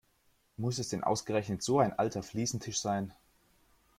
[0.57, 3.13] Muss es denn ausgerechnet so ein alter Fliesentisch sein?